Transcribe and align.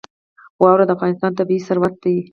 واوره 0.61 0.83
د 0.85 0.91
افغانستان 0.95 1.31
طبعي 1.39 1.57
ثروت 1.67 1.93
دی. 2.03 2.15